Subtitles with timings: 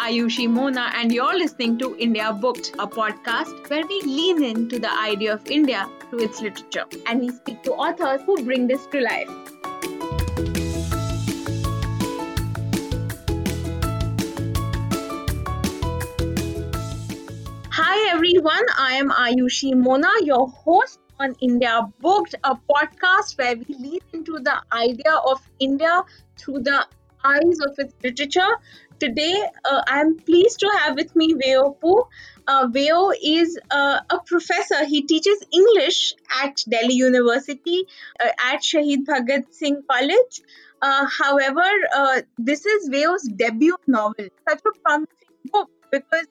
[0.00, 4.90] Ayushi Mona, and you're listening to India Booked, a podcast where we lean into the
[4.98, 6.86] idea of India through its literature.
[7.06, 9.28] And we speak to authors who bring this to life.
[17.70, 23.74] Hi everyone, I am Ayushi Mona, your host on India Booked, a podcast where we
[23.78, 26.02] lean into the idea of India
[26.38, 26.86] through the
[27.22, 28.56] eyes of its literature.
[29.00, 32.06] Today, uh, I'm pleased to have with me Veio Pou.
[32.46, 34.84] Uh, Veio is uh, a professor.
[34.84, 37.86] He teaches English at Delhi University
[38.22, 40.42] uh, at Shahid Bhagat Singh College.
[40.82, 44.28] Uh, however, uh, this is Veio's debut novel.
[44.46, 46.26] Such a promising book because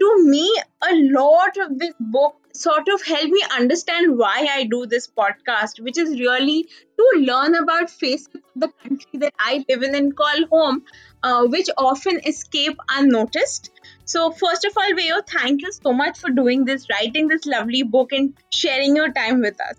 [0.00, 4.86] to me, a lot of this book sort of helped me understand why I do
[4.86, 9.82] this podcast, which is really to learn about faces of the country that I live
[9.82, 10.82] in and call home,
[11.22, 13.70] uh, which often escape unnoticed.
[14.04, 17.82] So, first of all, Veio, thank you so much for doing this, writing this lovely
[17.82, 19.76] book, and sharing your time with us.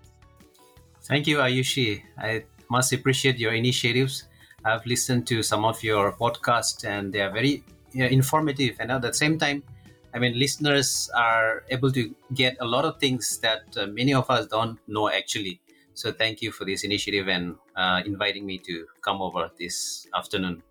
[1.02, 2.02] Thank you, Ayushi.
[2.18, 4.24] I must appreciate your initiatives.
[4.64, 9.14] I've listened to some of your podcasts, and they are very informative, and at the
[9.14, 9.62] same time,
[10.18, 14.28] I mean, listeners are able to get a lot of things that uh, many of
[14.28, 15.60] us don't know actually.
[15.94, 20.64] So, thank you for this initiative and uh, inviting me to come over this afternoon.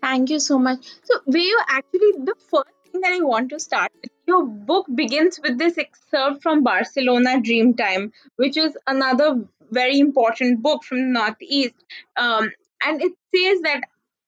[0.00, 0.86] Thank you so much.
[1.02, 5.40] So, you actually, the first thing that I want to start with, your book begins
[5.42, 11.74] with this excerpt from Barcelona Dreamtime, which is another very important book from the Northeast.
[12.16, 12.52] Um,
[12.84, 13.82] and it says that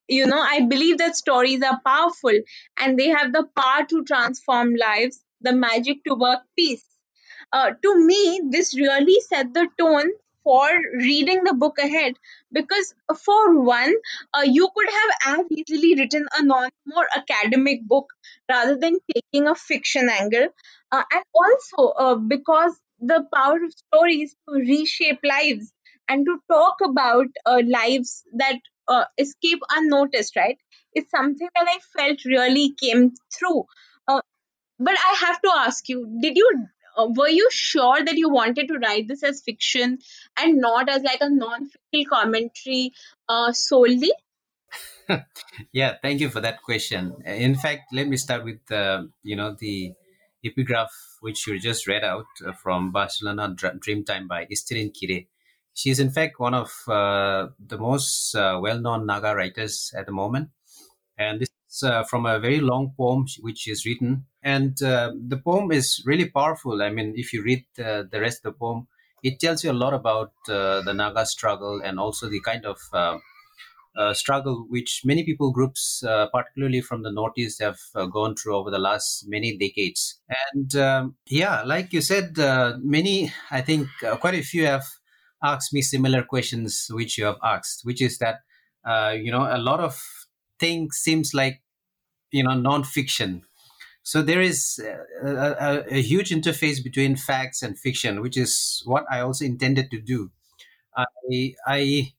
[0.09, 2.39] you know i believe that stories are powerful
[2.79, 6.83] and they have the power to transform lives the magic to work peace.
[7.53, 10.11] Uh, to me this really set the tone
[10.43, 12.15] for reading the book ahead
[12.53, 12.95] because
[13.25, 13.95] for one
[14.35, 18.07] uh, you could have as easily written a non more academic book
[18.51, 20.49] rather than taking a fiction angle.
[20.93, 25.73] Uh, and also uh, because the power of stories to reshape lives
[26.09, 30.59] and to talk about uh, lives that uh, escape unnoticed, right?
[30.93, 33.65] It's something that I felt really came through.
[34.07, 34.21] Uh,
[34.79, 38.69] but I have to ask you, did you uh, were you sure that you wanted
[38.69, 39.99] to write this as fiction
[40.39, 42.93] and not as like a non-fiction commentary
[43.29, 44.13] uh, solely?
[45.73, 47.15] yeah, thank you for that question.
[47.25, 49.93] In fact, let me start with uh, you know the
[50.45, 55.27] epigraph which you just read out uh, from Barcelona Dreamtime by Easterine Kire.
[55.75, 60.51] She's in fact one of uh, the most uh, well-known Naga writers at the moment,
[61.19, 64.27] and this is uh, from a very long poem which is written.
[64.43, 66.81] And uh, the poem is really powerful.
[66.81, 68.87] I mean, if you read the rest of the poem,
[69.23, 72.79] it tells you a lot about uh, the Naga struggle and also the kind of
[73.97, 78.57] uh, struggle which many people groups, uh, particularly from the Northeast, have uh, gone through
[78.57, 80.21] over the last many decades.
[80.53, 82.37] And um, yeah, like you said,
[82.83, 83.89] many, I think
[84.21, 84.85] quite a few have
[85.45, 88.41] asked me similar questions which you have asked, which is that
[88.85, 90.01] uh, you know a lot of
[90.59, 91.63] things seems like
[92.33, 93.43] you know non-fiction.
[94.03, 94.81] So there is
[95.25, 99.91] a, a, a huge interface between facts and fiction, which is what I also intended
[99.93, 100.31] to do.
[100.97, 102.13] I, I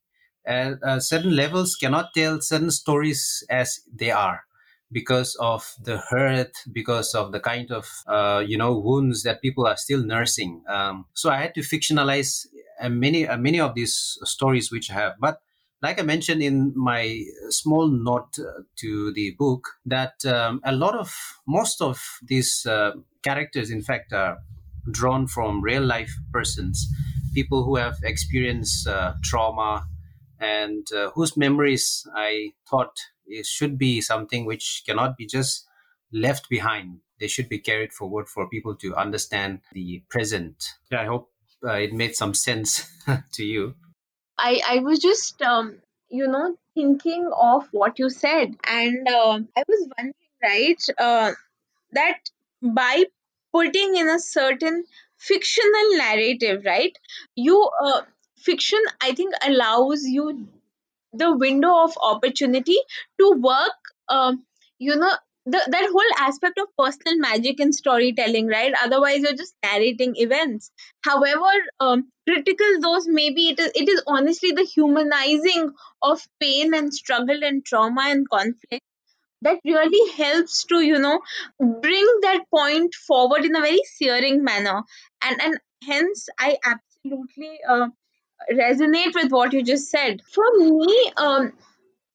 [0.45, 4.43] at uh, certain levels cannot tell certain stories as they are
[4.91, 9.65] because of the hurt, because of the kind of uh, you know wounds that people
[9.65, 10.63] are still nursing.
[10.67, 12.45] Um, so I had to fictionalize
[12.79, 15.13] and many uh, many of these stories which I have.
[15.19, 15.41] But
[15.81, 20.95] like I mentioned in my small note uh, to the book, that um, a lot
[20.95, 21.13] of
[21.47, 22.91] most of these uh,
[23.23, 24.37] characters, in fact, are
[24.91, 26.87] drawn from real life persons,
[27.33, 29.87] people who have experienced uh, trauma
[30.39, 35.67] and uh, whose memories I thought it should be something which cannot be just
[36.11, 36.99] left behind.
[37.19, 40.63] They should be carried forward for people to understand the present.
[40.91, 41.31] I hope
[41.65, 42.89] uh, it made some sense
[43.33, 43.75] to you.
[44.37, 45.77] I I was just um,
[46.09, 50.13] you know thinking of what you said, and uh, I was wondering,
[50.43, 51.31] right, uh,
[51.93, 52.17] that
[52.61, 53.05] by
[53.53, 54.83] putting in a certain
[55.17, 56.97] fictional narrative, right,
[57.35, 58.01] you uh,
[58.37, 60.47] fiction I think allows you
[61.13, 62.77] the window of opportunity
[63.19, 63.79] to work.
[64.09, 64.45] Um,
[64.77, 65.13] you know
[65.45, 68.73] the, that whole aspect of personal magic in storytelling right?
[68.83, 70.71] Otherwise you're just narrating events.
[71.03, 75.71] However um, critical those maybe it is it is honestly the humanizing
[76.01, 78.83] of pain and struggle and trauma and conflict
[79.41, 81.19] that really helps to you know
[81.59, 84.83] bring that point forward in a very searing manner.
[85.21, 85.57] And and
[85.87, 87.87] hence i absolutely uh,
[88.51, 90.21] resonate with what you just said.
[90.33, 91.53] For me um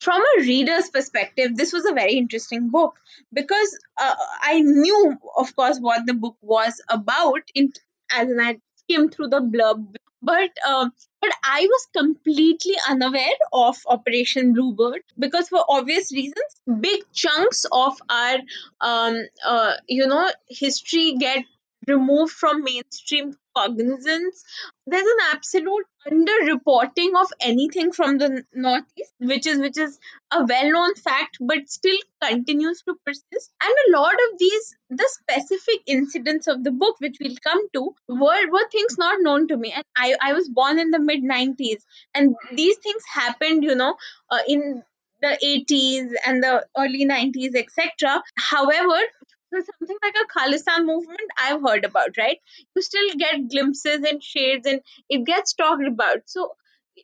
[0.00, 2.98] from a reader's perspective, this was a very interesting book
[3.32, 7.72] because uh, I knew, of course, what the book was about in
[8.10, 10.88] as in I skimmed through the blurb, but uh,
[11.20, 18.00] but I was completely unaware of Operation Bluebird because, for obvious reasons, big chunks of
[18.08, 18.38] our
[18.80, 21.44] um, uh, you know history get
[21.86, 24.44] removed from mainstream cognizance
[24.86, 29.98] there's an absolute underreporting of anything from the northeast which is which is
[30.32, 33.52] a well-known fact but still continues to persist.
[33.62, 37.94] And a lot of these the specific incidents of the book which we'll come to
[38.08, 39.72] were, were things not known to me.
[39.72, 41.82] And i i was born in the mid 90s
[42.14, 43.96] and these things happened you know
[44.30, 44.82] uh, in
[45.22, 48.98] the 80s and the early 90s etc however
[49.52, 52.38] so something like a Khalistan movement I've heard about, right?
[52.74, 56.22] You still get glimpses and shades and it gets talked about.
[56.26, 56.52] So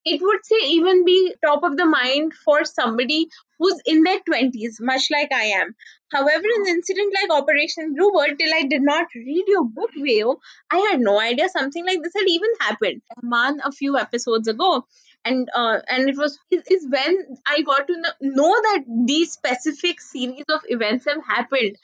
[0.05, 3.29] it would say even be top of the mind for somebody
[3.59, 5.75] who's in their 20s, much like I am.
[6.13, 10.37] However, an incident like Operation Bluebird, till I did not read your book, Veio,
[10.71, 13.03] I had no idea something like this had even happened.
[13.17, 14.87] a Man, a few episodes ago.
[15.25, 17.17] And uh, and it was is, when
[17.47, 21.77] I got to know that these specific series of events have happened.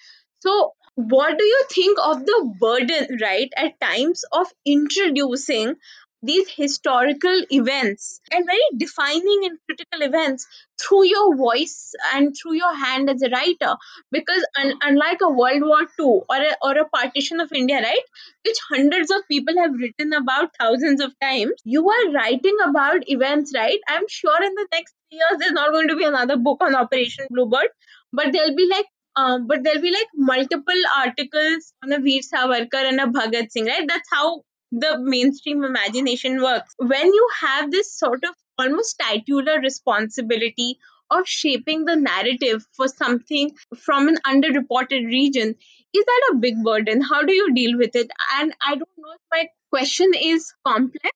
[0.44, 5.76] So, what do you think of the burden, right, at times of introducing
[6.24, 10.46] these historical events and very defining and critical events
[10.80, 13.76] through your voice and through your hand as a writer?
[14.10, 18.02] Because un- unlike a World War II or a, or a partition of India, right,
[18.44, 23.52] which hundreds of people have written about thousands of times, you are writing about events,
[23.54, 23.78] right?
[23.86, 27.26] I'm sure in the next years there's not going to be another book on Operation
[27.30, 27.68] Bluebird,
[28.12, 28.86] but there'll be like
[29.16, 33.66] um, but there'll be like multiple articles on a Veer Savarkar and a Bhagat Singh,
[33.66, 33.86] right?
[33.86, 36.74] That's how the mainstream imagination works.
[36.78, 40.78] When you have this sort of almost titular responsibility
[41.10, 45.54] of shaping the narrative for something from an underreported region,
[45.94, 47.02] is that a big burden?
[47.02, 48.10] How do you deal with it?
[48.36, 51.10] And I don't know if my question is complex,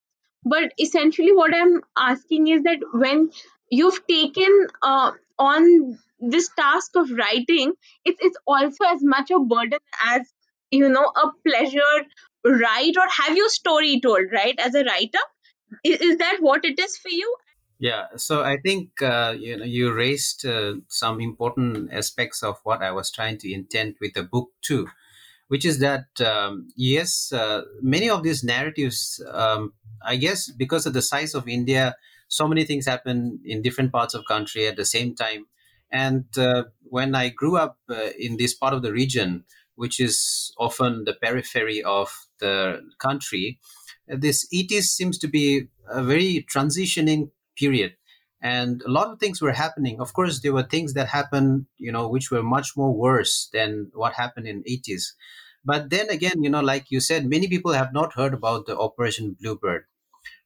[0.44, 3.30] but essentially what I'm asking is that when
[3.70, 7.72] you've taken uh, on this task of writing
[8.04, 10.22] it's it's also as much a burden as
[10.70, 11.96] you know a pleasure
[12.44, 15.18] write or have your story told right as a writer
[15.84, 17.36] is, is that what it is for you
[17.78, 22.82] Yeah, so I think uh, you know you raised uh, some important aspects of what
[22.82, 24.86] I was trying to intend with the book too,
[25.48, 30.94] which is that um, yes, uh, many of these narratives, um, I guess, because of
[30.94, 31.96] the size of India,
[32.28, 35.44] so many things happen in different parts of country at the same time.
[35.90, 39.44] And uh, when I grew up uh, in this part of the region,
[39.74, 42.10] which is often the periphery of
[42.40, 43.58] the country,
[44.08, 47.96] this 80s seems to be a very transitioning period.
[48.42, 50.00] And a lot of things were happening.
[50.00, 53.90] Of course there were things that happened you know which were much more worse than
[53.94, 55.14] what happened in 80s
[55.64, 58.78] but then again you know like you said many people have not heard about the
[58.78, 59.84] operation bluebird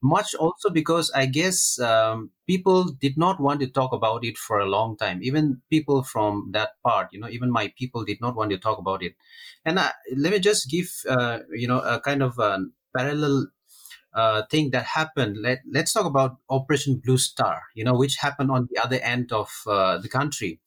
[0.02, 4.58] much also because i guess um, people did not want to talk about it for
[4.58, 5.20] a long time.
[5.22, 8.78] Even people from that part you know even my people did not want to talk
[8.78, 9.14] about it.
[9.64, 12.58] And I, let me just give uh, you know a kind of a
[12.96, 13.46] parallel
[14.14, 15.38] uh, thing that happened.
[15.40, 19.32] Let, let's talk about operation blue star you know which happened on the other end
[19.32, 20.60] of uh, the country.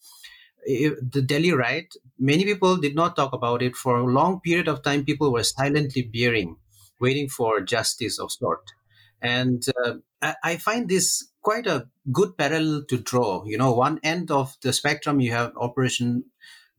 [0.69, 3.75] I- the delhi riot many people did not talk about it.
[3.77, 6.57] For a long period of time people were silently bearing
[6.99, 8.61] waiting for justice of sort
[9.23, 9.95] and uh,
[10.43, 13.43] I, find this quite a good parallel to draw.
[13.45, 16.25] You know one end of the spectrum you have operation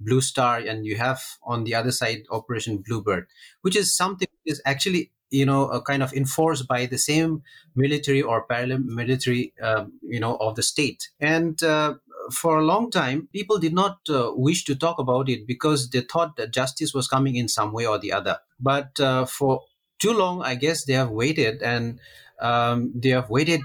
[0.00, 3.26] blue star and you have on the other side operation bluebird
[3.62, 7.42] which is something is actually you know uh, kind of enforced by the same
[7.74, 11.08] military or paramilitary um, you know of the state.
[11.20, 11.94] And uh,
[12.32, 16.00] for a long time people did not uh, wish to talk about it because they
[16.00, 18.38] thought that justice was coming in some way or the other.
[18.60, 19.62] But uh, for
[19.98, 22.00] too long i guess they have waited and
[22.48, 23.62] um, they have waited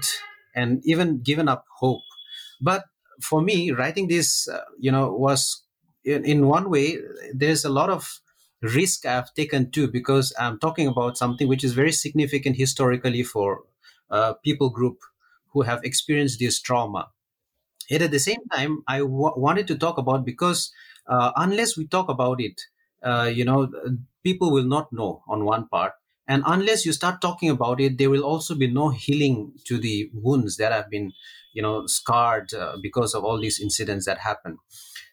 [0.54, 2.02] and even given up hope
[2.60, 2.84] but
[3.22, 5.62] for me writing this uh, you know was
[6.04, 6.86] in, in one way
[7.34, 8.20] there's a lot of
[8.62, 13.60] risk i've taken too because i'm talking about something which is very significant historically for
[14.10, 14.98] uh, people group
[15.52, 17.08] who have experienced this trauma
[17.90, 20.72] Yet at the same time, I w- wanted to talk about because
[21.06, 22.60] uh, unless we talk about it,
[23.02, 23.70] uh, you know,
[24.22, 25.92] people will not know on one part.
[26.30, 30.10] And unless you start talking about it, there will also be no healing to the
[30.14, 31.12] wounds that have been,
[31.52, 34.58] you know, scarred uh, because of all these incidents that happen.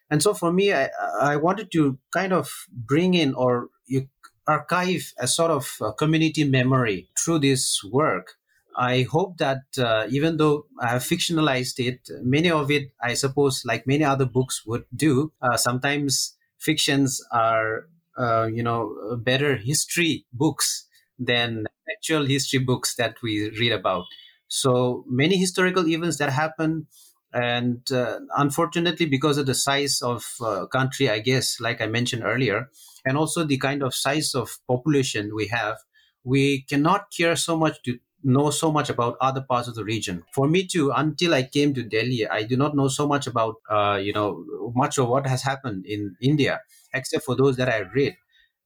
[0.09, 4.07] And so for me, I, I wanted to kind of bring in or you
[4.47, 8.37] archive a sort of uh, community memory through this work
[8.77, 13.63] I hope that uh, even though I have fictionalized it, many of it, I suppose,
[13.65, 20.25] like many other books would do, uh, sometimes fictions are, uh, you know, better history
[20.31, 20.86] books
[21.19, 24.05] than actual history books that we read about.
[24.47, 26.87] So many historical events that happen,
[27.33, 32.23] and uh, unfortunately, because of the size of uh, country, I guess, like I mentioned
[32.23, 32.69] earlier,
[33.05, 35.77] and also the kind of size of population we have,
[36.23, 40.23] we cannot care so much to know so much about other parts of the region.
[40.33, 43.55] For me too, until I came to Delhi, I do not know so much about,
[43.69, 44.43] uh, you know,
[44.75, 46.61] much of what has happened in India,
[46.93, 48.15] except for those that I read.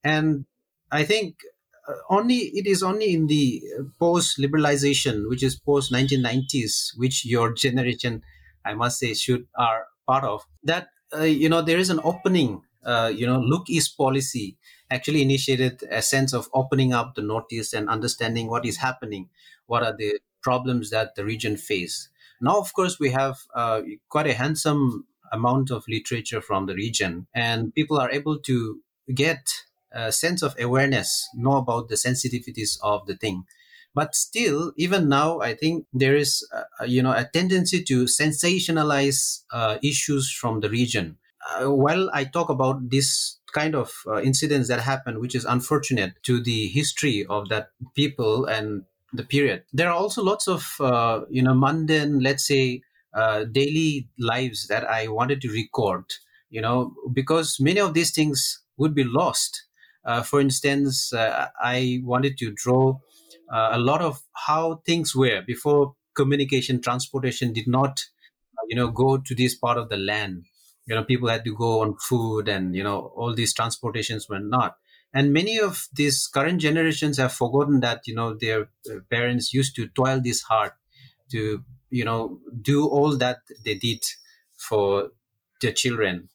[0.04, 0.46] And
[0.90, 1.36] I think
[2.08, 3.62] only it is only in the
[3.98, 8.22] post liberalization, which is post 1990s, which your generation,
[8.64, 10.88] I must say, should are part of that.
[11.14, 12.62] Uh, you know, there is an opening.
[12.84, 14.56] Uh, you know, look east policy
[14.90, 19.30] actually initiated a sense of opening up the Northeast and understanding what is happening,
[19.66, 22.08] what are the problems that the region face.
[22.40, 27.26] Now, of course, we have uh, quite a handsome amount of literature from the region,
[27.34, 28.80] and people are able to
[29.14, 29.48] get
[30.10, 33.44] sense of awareness, know about the sensitivities of the thing.
[33.94, 39.42] But still, even now, I think there is, uh, you know, a tendency to sensationalize
[39.52, 41.18] uh, issues from the region.
[41.50, 46.14] Uh, while I talk about this kind of uh, incidents that happen, which is unfortunate
[46.22, 49.64] to the history of that people and the period.
[49.74, 52.80] There are also lots of uh, you know mundane, let's say,
[53.52, 56.04] daily lives that I wanted to record.
[56.48, 59.64] You know, because many of these things would be lost.
[60.04, 62.98] Uh, for instance, uh, I wanted to draw
[63.52, 68.00] uh, a lot of how things were before communication, transportation did not,
[68.68, 70.44] you know, go to this part of the land.
[70.86, 74.40] You know people had to go on food and you know all these transportations were
[74.40, 74.76] not.
[75.14, 79.76] And many of these current generations have forgotten that you know their uh, parents used
[79.76, 80.72] to toil this hard
[81.30, 84.02] to you know do all that they did
[84.56, 85.10] for
[85.60, 86.28] their children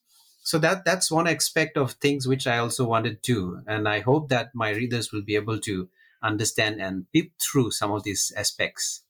[0.48, 4.30] so that that's one aspect of things which i also wanted to and i hope
[4.30, 5.90] that my readers will be able to
[6.24, 9.04] understand and peep through some of these aspects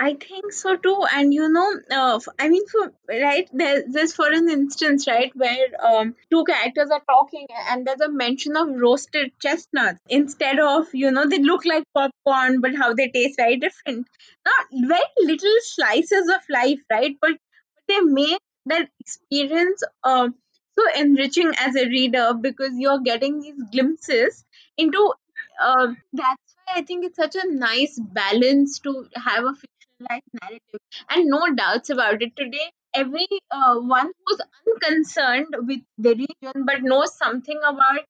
[0.00, 1.04] I think so too.
[1.12, 5.66] And you know, uh, I mean, for right there, there's for an instance, right, where
[5.84, 11.10] um, two characters are talking and there's a mention of roasted chestnuts instead of, you
[11.10, 14.06] know, they look like popcorn, but how they taste very different.
[14.46, 17.16] Not very little slices of life, right?
[17.20, 17.32] But
[17.88, 18.38] they make
[18.68, 20.34] that experience um
[20.78, 24.44] so enriching as a reader because you're getting these glimpses
[24.76, 25.12] into.
[25.60, 30.80] Uh, that's why I think it's such a nice balance to have a fictionalized narrative,
[31.10, 32.36] and no doubts about it.
[32.36, 38.00] Today, every uh, one who's unconcerned with the region but knows something about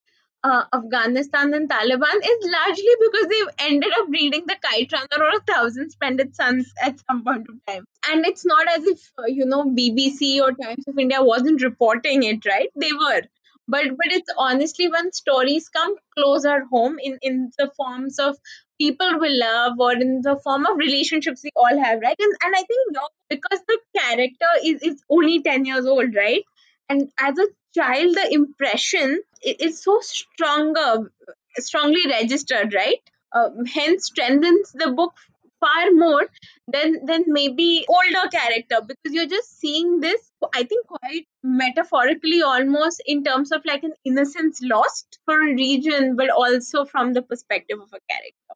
[0.43, 5.37] uh, Afghanistan and Taliban is largely because they've ended up reading the Kite Runner or
[5.37, 7.85] A Thousand Splendid Suns at some point of time.
[8.09, 12.23] And it's not as if, uh, you know, BBC or Times of India wasn't reporting
[12.23, 12.69] it, right?
[12.75, 13.21] They were.
[13.67, 18.35] But, but it's honestly when stories come closer home in, in the forms of
[18.79, 22.15] people we love or in the form of relationships we all have, right?
[22.17, 22.97] And, and I think
[23.29, 26.43] because the character is, is only 10 years old, right?
[26.87, 27.45] And as a
[27.75, 31.11] child, the impression is so stronger,
[31.57, 33.01] strongly registered, right?
[33.31, 35.13] Uh, hence strengthens the book
[35.59, 36.25] far more
[36.67, 43.03] than than maybe older character because you're just seeing this i think quite metaphorically almost
[43.05, 47.77] in terms of like an innocence lost for a region but also from the perspective
[47.77, 48.49] of a character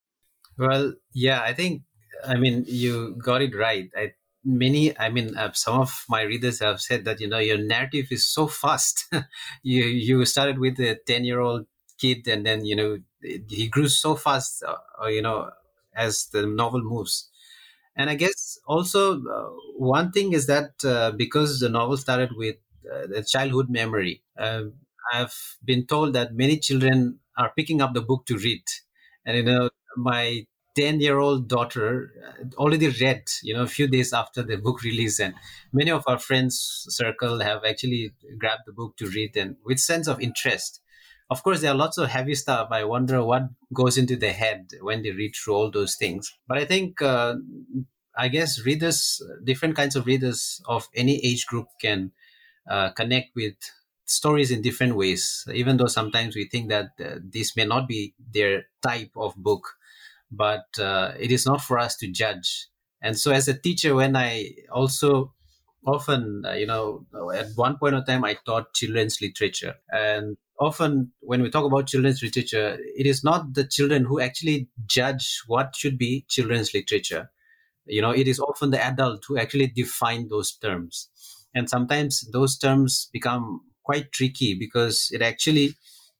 [0.57, 1.81] Well, yeah, I think,
[2.23, 3.89] I mean, you got it right.
[3.95, 4.13] I,
[4.45, 8.07] many, I mean, uh, some of my readers have said that, you know, your narrative
[8.11, 9.05] is so fast.
[9.63, 11.65] you, you started with a 10 year old
[11.97, 15.49] kid and then, you know, he grew so fast, uh, uh, you know,
[15.95, 17.29] as the novel moves.
[17.95, 22.55] And I guess also uh, one thing is that uh, because the novel started with
[22.91, 24.63] uh, the childhood memory, uh,
[25.13, 28.63] I've been told that many children are picking up the book to read.
[29.25, 33.87] And, you know, my 10 year old daughter uh, already read, you know, a few
[33.87, 35.19] days after the book release.
[35.19, 35.35] And
[35.71, 40.07] many of our friends circle have actually grabbed the book to read and with sense
[40.07, 40.79] of interest.
[41.29, 42.67] Of course, there are lots of heavy stuff.
[42.71, 46.31] I wonder what goes into their head when they read through all those things.
[46.47, 47.35] But I think uh,
[48.15, 52.11] I guess readers, different kinds of readers of any age group can
[52.69, 53.55] uh, connect with
[54.05, 58.13] stories in different ways, even though sometimes we think that uh, this may not be
[58.31, 59.75] their type of book,
[60.35, 62.67] but uh, it is not for us to judge.
[63.01, 65.33] And so, as a teacher, when I also
[65.85, 69.75] often, uh, you know, at one point of time, I taught children's literature.
[69.89, 74.69] And often, when we talk about children's literature, it is not the children who actually
[74.85, 77.31] judge what should be children's literature.
[77.85, 81.09] You know, it is often the adult who actually define those terms.
[81.53, 85.75] And sometimes those terms become quite tricky because it actually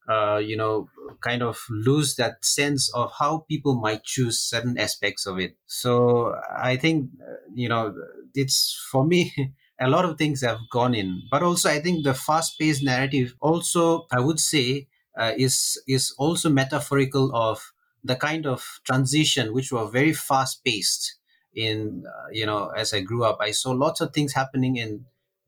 [0.07, 0.89] uh, you know,
[1.21, 5.55] kind of lose that sense of how people might choose certain aspects of it.
[5.65, 7.95] So I think, uh, you know,
[8.33, 9.33] it's for me.
[9.79, 14.05] A lot of things have gone in, but also I think the fast-paced narrative also,
[14.11, 19.87] I would say, uh, is is also metaphorical of the kind of transition which were
[19.89, 21.17] very fast-paced.
[21.55, 25.05] In uh, you know, as I grew up, I saw lots of things happening in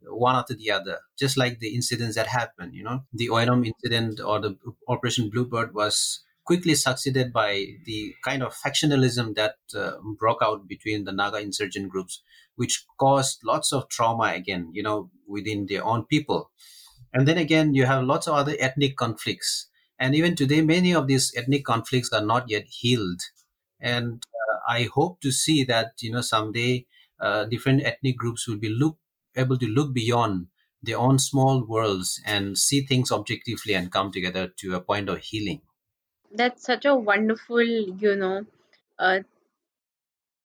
[0.09, 2.73] one after the other, just like the incidents that happened.
[2.73, 4.57] You know, the Oinam incident or the
[4.87, 11.03] Operation Bluebird was quickly succeeded by the kind of factionalism that uh, broke out between
[11.03, 12.21] the Naga insurgent groups,
[12.55, 16.51] which caused lots of trauma again, you know, within their own people.
[17.13, 19.69] And then again, you have lots of other ethnic conflicts.
[19.97, 23.21] And even today, many of these ethnic conflicts are not yet healed.
[23.79, 26.85] And uh, I hope to see that, you know, someday
[27.19, 28.99] uh, different ethnic groups will be looked
[29.35, 30.47] able to look beyond
[30.81, 35.19] their own small worlds and see things objectively and come together to a point of
[35.19, 35.61] healing.
[36.31, 38.45] That's such a wonderful, you know,
[38.99, 39.19] uh,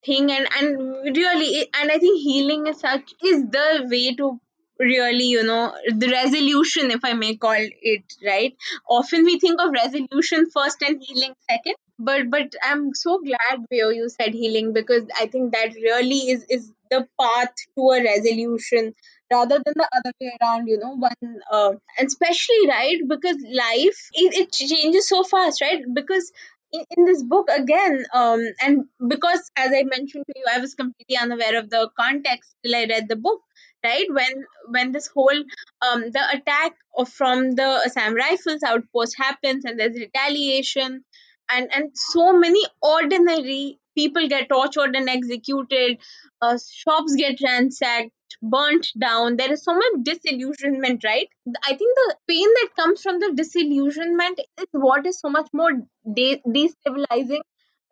[0.05, 4.41] thing, and and really, and I think healing is such is the way to
[4.79, 8.57] really, you know, the resolution, if I may call it, right?
[8.89, 13.95] Often we think of resolution first and healing second, but but I'm so glad Veio
[13.95, 18.95] you said healing because I think that really is is the path to a resolution
[19.33, 24.01] rather than the other way around you know one uh, and especially right because life
[24.13, 25.83] it, it changes so fast right?
[25.95, 26.33] Because
[26.73, 30.75] in, in this book again um and because as i mentioned to you i was
[30.75, 33.41] completely unaware of the context till i read the book
[33.85, 34.07] right?
[34.13, 35.41] When when this whole
[35.83, 41.05] um the attack of from the assam rifles outpost happens and there's retaliation
[41.51, 45.99] and and so many ordinary people get tortured and executed.
[46.41, 48.11] Uh, shops get ransacked
[48.43, 49.37] burnt down.
[49.37, 51.29] There is so much disillusionment right?
[51.67, 55.73] I think the pain that comes from the disillusionment is what is so much more
[56.15, 57.41] de- destabilizing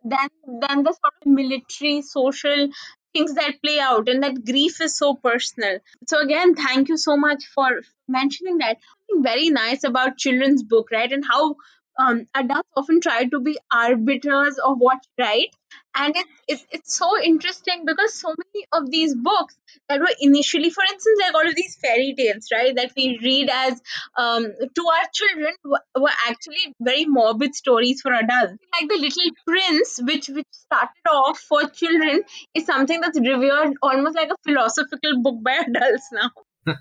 [0.04, 2.68] than than the sort of military social
[3.14, 5.78] things that play out and that grief is so personal.
[6.06, 7.68] So again thank you so much for
[8.08, 8.78] mentioning that.
[9.10, 11.10] Very nice about children's book right?
[11.10, 11.56] And how
[11.98, 15.48] um, adults often try to be arbiters of what's right.
[15.94, 19.56] And it's, it's it's so interesting because so many of these books
[19.88, 23.50] that were initially for instance like all of these fairy tales right that we read
[23.52, 23.80] as
[24.16, 28.54] um, to our children were actually very morbid stories for adults.
[28.72, 32.22] Like the little prince which which started off for children
[32.54, 36.30] is something that's revered almost like a philosophical book by adults now.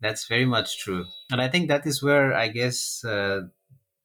[0.00, 1.04] That's very much true.
[1.30, 3.42] And I think that is where I guess uh,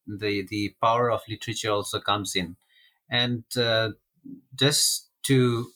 [0.08, 2.58] the the power of literature also comes in.
[3.10, 3.92] And uh,
[4.56, 5.68] just to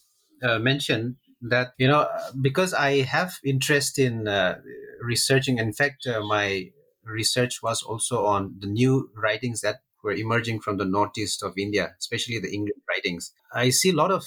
[0.44, 2.08] uh, mention that you know
[2.42, 4.60] because I have interest in uh,
[5.02, 5.58] researching.
[5.58, 6.72] In fact, uh, my
[7.04, 11.96] research was also on the new writings that were emerging from the northeast of India,
[12.00, 13.34] especially the English writings.
[13.54, 14.26] I see a lot of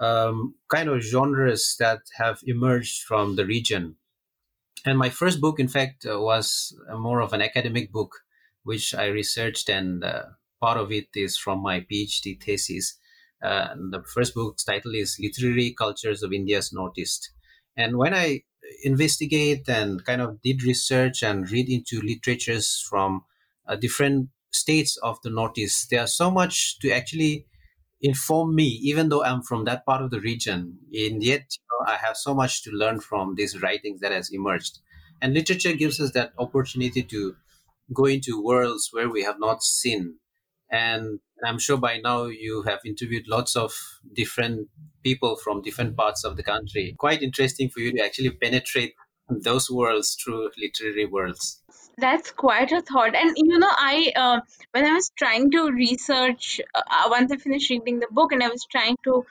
[0.00, 3.96] um, kind of genres that have emerged from the region
[4.84, 8.12] and my first book, in fact, uh, was more of an academic book,
[8.64, 10.22] which I researched, and uh,
[10.60, 12.98] part of it is from my PhD thesis.
[13.42, 17.30] Uh, the first book's title is Literary Cultures of India's Northeast.
[17.76, 18.42] And when I
[18.82, 23.24] investigate and kind of did research and read into literatures from
[23.66, 27.46] uh, different states of the Northeast, there's so much to actually
[28.00, 30.78] inform me, even though I'm from that part of the region.
[30.92, 34.30] And yet, you know, I have so much to learn from these writings that has
[34.32, 34.78] emerged.
[35.22, 37.36] And literature gives us that opportunity to
[37.92, 40.16] go into worlds where we have not seen.
[40.70, 43.72] And I'm sure by now you have interviewed lots of
[44.14, 44.68] different
[45.02, 46.94] people from different parts of the country.
[46.98, 48.94] Quite interesting for you to actually penetrate
[49.28, 51.62] those worlds through literary worlds.
[51.96, 53.14] That's quite a thought.
[53.14, 54.40] And you know, I uh,
[54.72, 58.48] when I was trying to research uh, once I finished reading the book and I
[58.48, 59.24] was trying to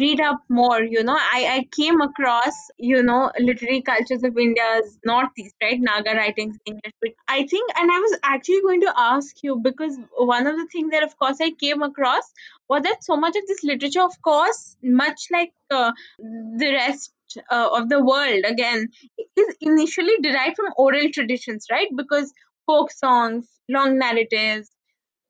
[0.00, 4.98] read up more, you know, I, I came across, you know, literary cultures of India's
[5.04, 5.80] Northeast, right?
[5.80, 6.92] Naga writings in English.
[7.00, 10.66] But I think, and I was actually going to ask you because one of the
[10.72, 12.24] things that, of course, I came across
[12.68, 17.12] was that so much of this literature, of course, much like uh, the rest
[17.50, 18.88] uh, of the world again
[19.36, 22.32] is initially derived from oral traditions right because
[22.66, 24.70] folk songs long narratives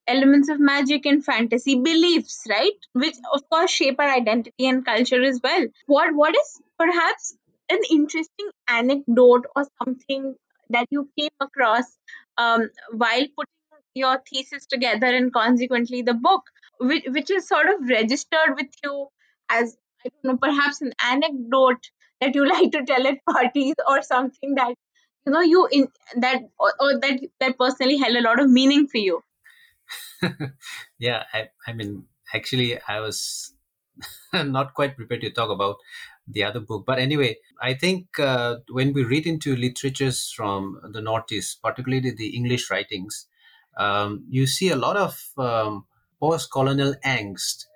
[0.07, 2.79] elements of magic and fantasy beliefs right?
[2.93, 5.67] Which of course shape our identity and culture as well.
[5.87, 7.37] What what is perhaps
[7.69, 10.35] an interesting anecdote or something
[10.71, 11.85] that you came across
[12.39, 16.43] um, while putting your thesis together and consequently the book,
[16.79, 19.09] which, which is sort of registered with you
[19.49, 21.91] as, I don't know, perhaps an anecdote
[22.21, 24.75] that you like to tell at parties or something that
[25.27, 25.89] you know you in
[26.19, 29.21] that or, or that that personally held a lot of meaning for you
[30.99, 33.55] yeah, I, I mean, actually, I was
[34.33, 35.77] not quite prepared to talk about
[36.27, 36.85] the other book.
[36.87, 42.37] But anyway, I think uh, when we read into literatures from the Northeast, particularly the
[42.37, 43.27] English writings,
[43.77, 45.87] um, you see a lot of um,
[46.21, 47.67] post-colonial angst.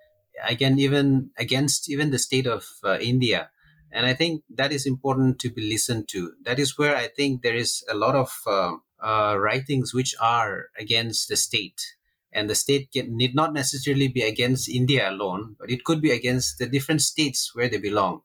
[0.42, 3.50] Again, even against even the state of uh, India,
[3.92, 6.32] and I think that is important to be listened to.
[6.44, 10.68] That is where I think there is a lot of uh, uh, writings which are
[10.78, 11.94] against the state
[12.32, 16.10] and the state can, need not necessarily be against India alone, but it could be
[16.10, 18.20] against the different states where they belong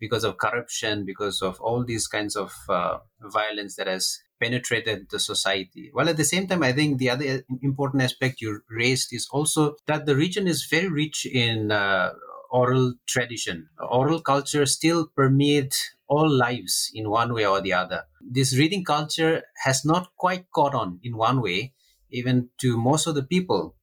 [0.00, 5.18] because of corruption, because of all these kinds of uh, violence that has penetrated the
[5.18, 5.90] society.
[5.92, 9.74] While at the same time, I think the other important aspect you raised is also
[9.86, 12.10] that the region is very rich in uh,
[12.50, 13.68] oral tradition.
[13.78, 18.04] Oral culture still permeates all lives in one way or the other.
[18.20, 21.74] This reading culture has not quite caught on in one way,
[22.10, 23.76] even to most of the people.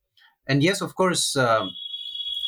[0.47, 1.71] And yes, of course, um,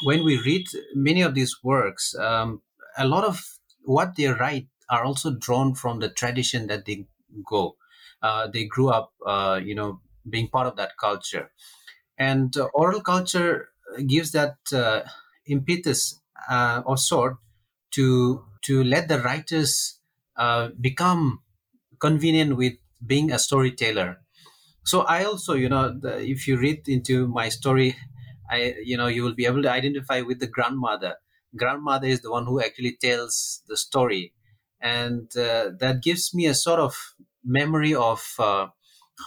[0.04, 2.62] when we read many of these works, um,
[2.98, 7.06] a lot of what they write are also drawn from the tradition that they
[7.46, 7.78] go.
[8.22, 11.52] Uh, they grew up, uh, you know, being part of that culture.
[12.18, 13.70] And uh, oral culture
[14.08, 15.04] gives that uh,
[15.48, 17.38] impetus uh, or sort
[17.92, 20.00] to to let the writers
[20.36, 21.42] uh, become
[22.00, 22.74] convenient with
[23.06, 24.22] being a storyteller
[24.90, 27.96] so i also you know the, if you read into my story
[28.50, 31.16] i you know you will be able to identify with the grandmother.
[31.56, 34.34] Grandmother is the one who actually tells the story.
[34.82, 36.94] And uh, that gives me a sort of
[37.44, 38.68] memory of uh,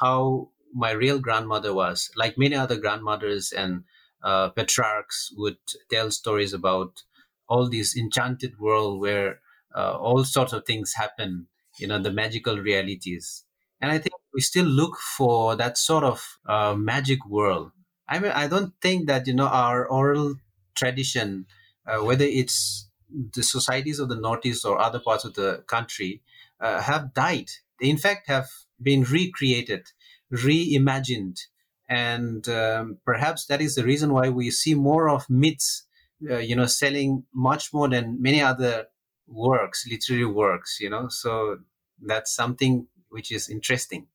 [0.01, 3.85] how my real grandmother was like many other grandmothers and
[4.23, 5.59] uh, patriarchs would
[5.91, 7.03] tell stories about
[7.49, 9.41] all this enchanted world where
[9.75, 13.45] uh, all sorts of things happen you know the magical realities.
[13.81, 17.73] And i think we still look for that sort of uh, magic world.
[18.09, 20.37] I mean, I don't think that you know our oral
[20.75, 21.47] tradition,
[21.87, 22.89] uh, whether it's
[23.35, 26.23] the societies of the Northeast or other parts of the country,
[26.61, 27.51] uh, have died.
[27.81, 28.49] They, in fact, have
[28.81, 29.87] been recreated,
[30.33, 31.41] reimagined,
[31.89, 35.87] and um, perhaps that is the reason why we see more of myths,
[36.29, 38.87] uh, you know, selling much more than many other
[39.27, 40.79] works, literary works.
[40.81, 41.59] You know, so
[42.01, 44.07] that's something which is interesting.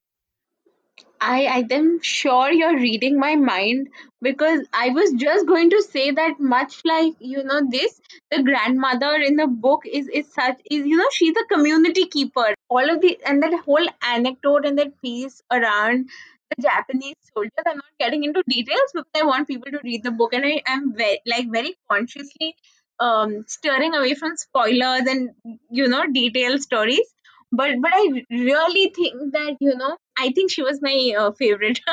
[1.21, 3.87] I, I am sure you're reading my mind
[4.21, 7.99] because I was just going to say that much like you know this
[8.31, 12.53] the grandmother in the book is is such is you know she's a community keeper.
[12.69, 16.09] All of the and that whole anecdote and that piece around
[16.55, 20.11] the Japanese soldiers I'm not getting into details because I want people to read the
[20.11, 22.55] book and I am very like very consciously
[22.99, 25.29] um steering away from spoilers and
[25.69, 27.07] you know detailed stories.
[27.51, 31.79] But but I really think that you know I think she was my uh, favorite.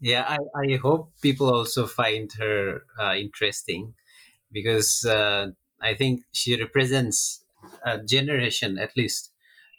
[0.00, 3.94] Yeah, I, I hope people also find her uh, interesting
[4.52, 5.48] because uh,
[5.80, 7.44] I think she represents
[7.84, 9.32] a generation, at least,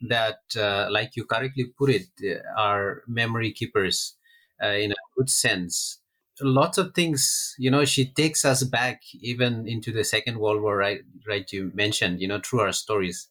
[0.09, 4.15] that, uh, like you correctly put it, uh, are memory keepers
[4.63, 5.99] uh, in a good sense.
[6.41, 10.77] Lots of things, you know, she takes us back even into the Second World War,
[10.77, 11.01] right?
[11.27, 13.27] Right, you mentioned, you know, through our stories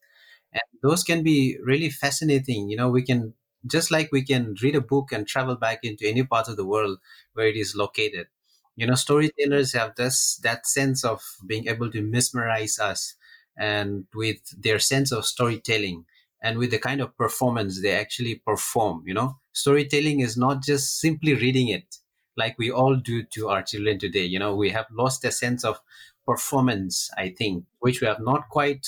[0.52, 3.34] and those can be really fascinating you know we can
[3.66, 6.64] just like we can read a book and travel back into any part of the
[6.64, 6.98] world
[7.34, 8.28] where it is located.
[8.76, 13.14] You know storytellers have this that sense of being able to mesmerize us
[13.58, 16.04] and with their sense of storytelling
[16.40, 19.38] and with the kind of performance they actually perform you know.
[19.52, 21.96] Storytelling is not just simply reading it
[22.36, 24.54] like we all do to our children today you know.
[24.54, 25.80] We have lost a sense of
[26.26, 28.86] performance i think which we have not quite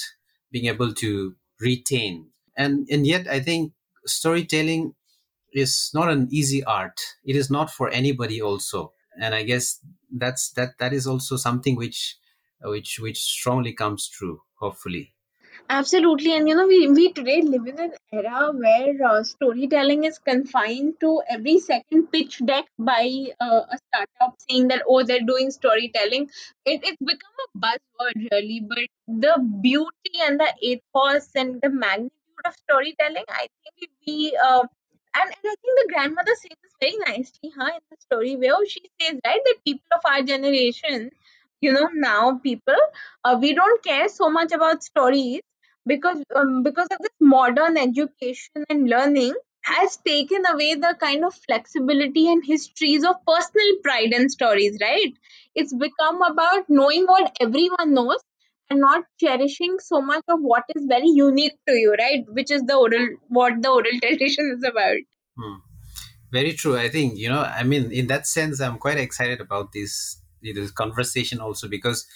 [0.52, 3.72] being able to retain and and yet i think
[4.06, 4.94] storytelling
[5.52, 7.00] is not an easy art.
[7.24, 8.92] It is not for anybody also.
[9.20, 12.16] And i guess that's that that is also something which
[12.62, 15.14] which which strongly comes true hopefully
[15.72, 20.18] Absolutely, and you know, we, we today live in an era where uh, storytelling is
[20.18, 25.52] confined to every second pitch deck by uh, a startup saying that, oh, they're doing
[25.52, 26.28] storytelling.
[26.66, 32.10] It, it's become a buzzword, really, but the beauty and the ethos and the magnitude
[32.44, 33.46] of storytelling, I
[33.78, 34.62] think we, uh,
[35.16, 38.66] and, and I think the grandmother says this very nicely, huh, in the story where
[38.66, 41.10] she says, right, that people of our generation,
[41.60, 42.76] you know, now people,
[43.24, 45.42] uh, we don't care so much about stories
[45.86, 51.34] because um, because of this modern education and learning has taken away the kind of
[51.34, 55.12] flexibility and histories of personal pride and stories right
[55.54, 58.20] it's become about knowing what everyone knows
[58.70, 62.62] and not cherishing so much of what is very unique to you right which is
[62.62, 65.56] the oral what the oral tradition is about Hmm.
[66.32, 66.76] Very true.
[66.76, 70.70] I think, you know, I mean, in that sense, I'm quite excited about this, this
[70.70, 72.06] conversation also because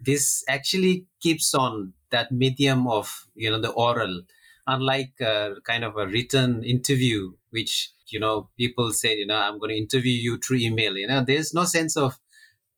[0.00, 4.22] this actually keeps on that medium of, you know, the oral,
[4.66, 9.58] unlike uh, kind of a written interview, which, you know, people say, you know, I'm
[9.58, 10.96] going to interview you through email.
[10.96, 12.18] You know, there's no sense of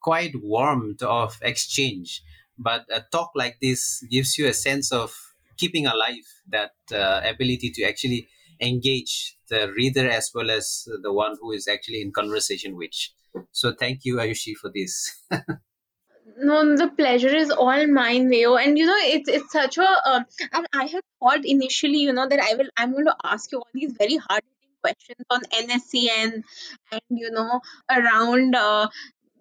[0.01, 2.23] quite warmth of exchange.
[2.59, 5.15] But a talk like this gives you a sense of
[5.57, 8.29] keeping alive that uh, ability to actually
[8.61, 12.91] engage the reader as well as the one who is actually in conversation with.
[13.53, 15.23] So thank you, Ayushi, for this.
[16.43, 18.61] No, the pleasure is all mine, Veio.
[18.63, 19.83] And you know, it's it's such a.
[19.85, 20.21] Uh,
[20.53, 22.69] and I had thought initially, you know, that I will.
[22.77, 24.43] I'm going to ask you all these very hard
[24.83, 26.43] questions on NSCN,
[26.93, 28.89] and you know, around uh,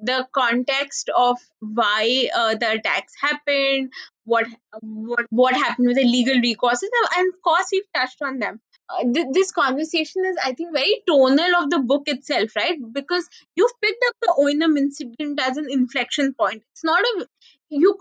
[0.02, 3.94] the context of why uh, the attacks happened,
[4.26, 4.48] what
[4.82, 8.60] what what happened with the legal recourse, and and of course we've touched on them.
[8.90, 12.78] Uh, th- this conversation is, I think, very tonal of the book itself, right?
[12.92, 16.64] Because you've picked up the Oinam incident as an inflection point.
[16.72, 17.28] It's not a
[17.70, 17.96] you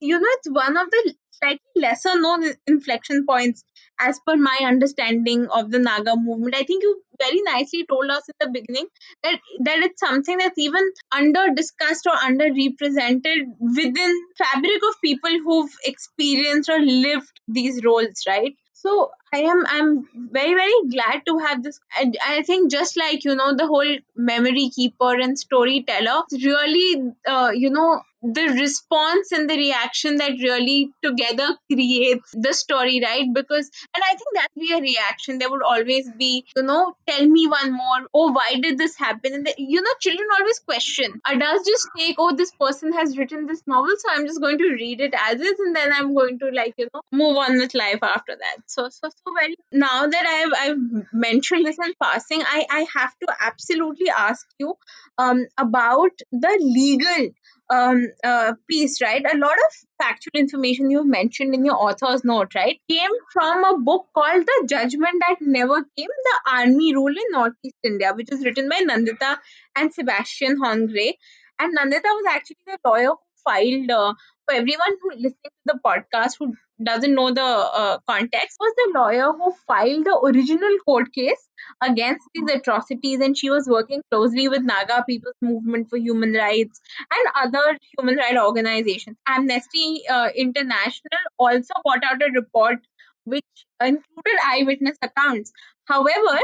[0.00, 3.62] you know it's one of the slightly lesser known inflection points
[4.00, 6.54] as per my understanding of the Naga movement.
[6.56, 8.86] I think you very nicely told us in the beginning
[9.22, 15.30] that that it's something that's even under discussed or under represented within fabric of people
[15.44, 18.54] who've experienced or lived these roles, right?
[18.72, 21.80] So I am I'm very very glad to have this.
[21.92, 27.50] I, I think just like you know the whole memory keeper and storyteller, really uh,
[27.54, 33.26] you know the response and the reaction that really together creates the story, right?
[33.34, 35.38] Because and I think that be a reaction.
[35.38, 38.06] There would always be you know tell me one more.
[38.14, 39.34] Oh, why did this happen?
[39.34, 41.20] And the, you know children always question.
[41.26, 44.70] Adults just take oh this person has written this novel, so I'm just going to
[44.70, 47.74] read it as is, and then I'm going to like you know move on with
[47.74, 48.62] life after that.
[48.66, 53.16] So so so very now that I've I've mentioned this in passing, I I have
[53.20, 54.74] to absolutely ask you
[55.18, 57.30] um about the legal
[57.70, 59.24] um uh, piece right?
[59.24, 63.78] A lot of factual information you've mentioned in your author's note right came from a
[63.78, 68.44] book called the judgment that never came the army rule in northeast india which is
[68.44, 69.38] written by nandita
[69.76, 71.12] and sebastian Hongray.
[71.58, 74.14] And nandita was actually the lawyer who filed uh,
[74.46, 78.98] for everyone who listening to the podcast who doesn't know the uh, context was the
[78.98, 81.48] lawyer who filed the original court case
[81.82, 86.80] against these atrocities and she was working closely with naga people's movement for human rights
[87.12, 89.16] and other human rights organizations.
[89.26, 92.78] Amnesty uh, international also got out a report
[93.24, 93.44] which
[93.80, 95.52] included eyewitness accounts.
[95.86, 96.38] However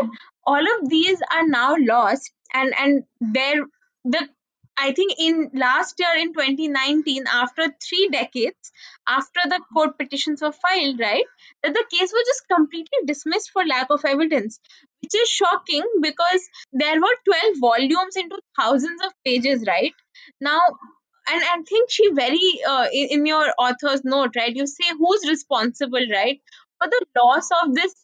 [0.47, 3.63] all of these are now lost and and there
[4.05, 4.29] the
[4.81, 8.73] I think in last year in 2019, after three decades,
[9.07, 11.25] after the court petitions were filed, right,
[11.63, 14.59] that the case was just completely dismissed for lack of evidence,
[15.03, 19.93] which is shocking because there were 12 volumes into thousands of pages, right?
[20.41, 20.61] Now,
[21.29, 25.29] and I think she very, uh, in, in your author's note, right, you say who's
[25.29, 26.41] responsible, right,
[26.79, 27.95] for the loss of this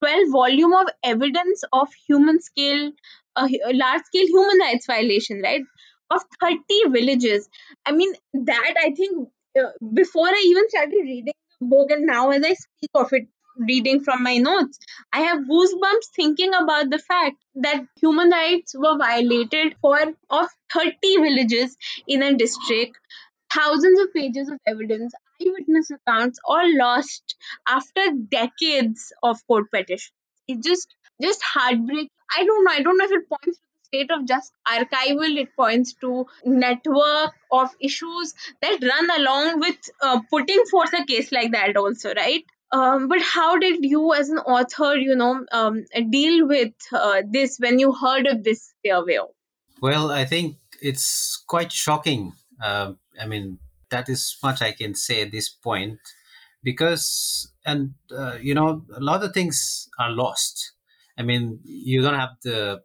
[0.00, 2.92] 12 volume of evidence of human scale,
[3.36, 5.62] uh, large scale human rights violation, right?
[6.10, 7.48] Of 30 villages.
[7.84, 12.30] I mean, that I think uh, before I even started reading the book, and now
[12.30, 14.78] as I speak of it, reading from my notes,
[15.12, 19.98] I have goosebumps thinking about the fact that human rights were violated for
[20.30, 22.98] of 30 villages in a district,
[23.52, 30.12] thousands of pages of evidence, eyewitness accounts, all lost after decades of court petitions.
[30.48, 32.10] It just just heartbreak.
[32.36, 32.70] I don't know.
[32.72, 33.64] I don't know if it points to
[33.96, 35.36] state of just archival.
[35.36, 41.32] It points to network of issues that run along with uh, putting forth a case
[41.32, 41.76] like that.
[41.76, 42.44] Also, right?
[42.72, 47.58] Um, but how did you, as an author, you know, um, deal with uh, this
[47.58, 49.18] when you heard of this survey?
[49.80, 52.32] Well, I think it's quite shocking.
[52.62, 53.58] Uh, I mean,
[53.90, 56.00] that is much I can say at this point
[56.62, 60.72] because, and, uh, you know, a lot of things are lost.
[61.16, 62.82] I mean, you don't have the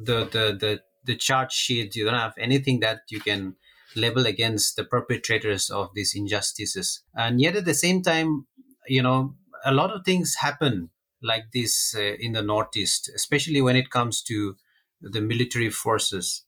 [0.00, 1.96] the the the, the charge sheet.
[1.96, 3.56] You don't have anything that you can
[3.96, 7.02] label against the perpetrators of these injustices.
[7.14, 8.46] And yet, at the same time,
[8.86, 10.90] you know, a lot of things happen
[11.22, 14.56] like this uh, in the Northeast, especially when it comes to
[15.00, 16.44] the military forces.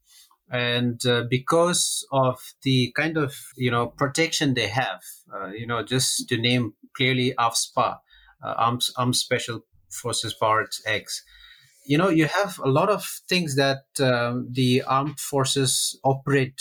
[0.51, 5.03] and uh, because of the kind of you know protection they have
[5.35, 7.99] uh, you know just to name clearly AFSPA
[8.43, 11.25] uh, arms armed special forces part x
[11.85, 16.61] you know you have a lot of things that um, the armed forces operate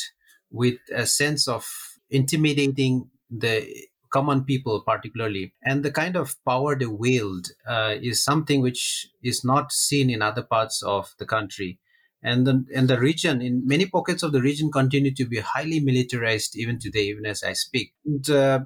[0.51, 1.65] with a sense of
[2.09, 3.67] intimidating the
[4.13, 5.53] common people particularly.
[5.63, 10.21] And the kind of power they wield uh, is something which is not seen in
[10.21, 11.79] other parts of the country.
[12.21, 15.81] And the, and the region in many pockets of the region continue to be highly
[15.81, 17.93] militarized even today even as i speak.
[18.05, 18.59] And, uh,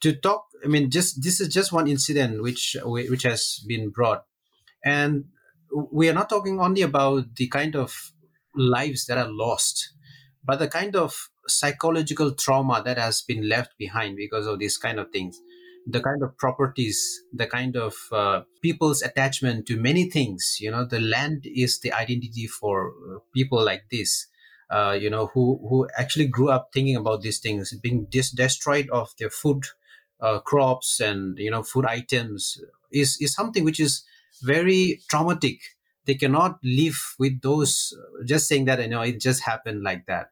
[0.00, 4.24] to talk i mean just this is just one incident which which has been brought.
[4.84, 5.24] And
[5.92, 8.12] we are not talking only about the kind of
[8.54, 9.92] lives that are lost
[10.44, 14.98] but the kind of psychological trauma that has been left behind because of these kind
[14.98, 15.40] of things.
[15.86, 20.84] The kind of properties the kind of uh, people's attachment to many things you know
[20.84, 24.26] the land is the identity for uh, people like this
[24.70, 28.90] uh, you know who who actually grew up thinking about these things being dis- destroyed
[28.90, 29.64] of their food
[30.20, 32.60] uh, crops and you know food items
[32.92, 34.04] is is something which is
[34.42, 35.60] very traumatic
[36.06, 40.28] they cannot live with those just saying that you know it just happened like that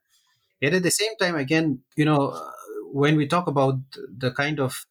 [0.60, 2.32] Yet at the same time, again, you know,
[2.92, 3.74] when we talk about
[4.16, 4.86] the kind of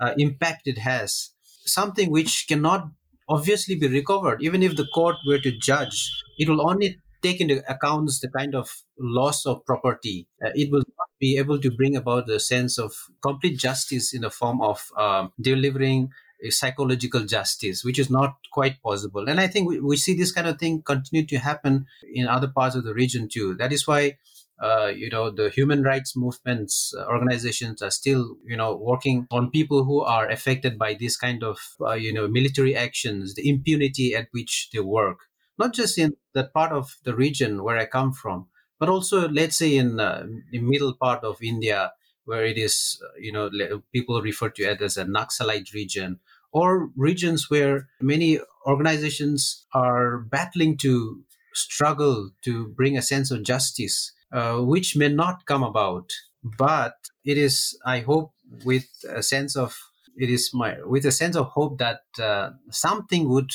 [0.00, 1.30] uh, impact it has,
[1.64, 2.88] something which cannot
[3.28, 7.62] obviously be recovered, even if the court were to judge, it will only take into
[7.70, 10.28] accounts the kind of loss of property.
[10.44, 14.20] Uh, it will not be able to bring about the sense of complete justice in
[14.20, 16.10] the form of um, delivering
[16.50, 19.28] psychological justice, which is not quite possible.
[19.28, 22.48] And I think we, we see this kind of thing continue to happen in other
[22.48, 23.54] parts of the region too.
[23.54, 24.16] That is why
[24.62, 29.50] uh, you know the human rights movements uh, organizations are still you know working on
[29.50, 34.14] people who are affected by this kind of uh, you know military actions the impunity
[34.14, 35.18] at which they work
[35.58, 38.46] not just in that part of the region where i come from
[38.80, 41.92] but also let's say in uh, the middle part of india
[42.26, 43.50] where it is you know
[43.92, 46.20] people refer to it as a naxalite region
[46.52, 51.22] or regions where many organizations are battling to
[51.54, 56.12] struggle to bring a sense of justice uh, which may not come about
[56.42, 58.32] but it is i hope
[58.64, 59.76] with a sense of
[60.16, 63.50] it is my with a sense of hope that uh, something would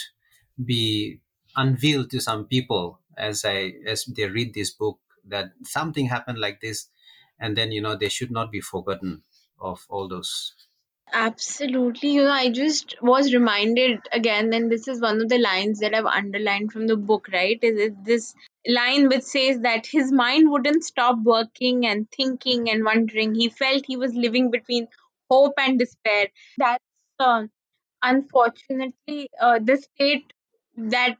[0.64, 1.20] be
[1.56, 6.62] unveiled to some people as i as they read this book that something happened like
[6.62, 6.88] this
[7.42, 9.24] and then you know they should not be forgotten
[9.60, 10.54] of all those
[11.14, 12.12] Absolutely.
[12.12, 15.94] You know, I just was reminded again, and this is one of the lines that
[15.94, 17.60] I've underlined from the book, right?
[17.62, 18.34] Is it this
[18.66, 23.36] line which says that his mind wouldn't stop working and thinking and wondering.
[23.36, 24.88] He felt he was living between
[25.30, 26.28] hope and despair.
[26.58, 26.84] That's
[27.20, 27.44] uh,
[28.02, 30.32] unfortunately uh, the state
[30.78, 31.18] that